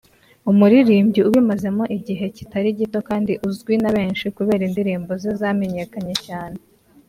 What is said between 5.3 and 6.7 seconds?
zamenyekanye cyane